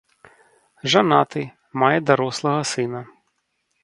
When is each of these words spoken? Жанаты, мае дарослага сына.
Жанаты, 0.93 1.43
мае 1.83 1.99
дарослага 2.11 2.61
сына. 2.73 3.01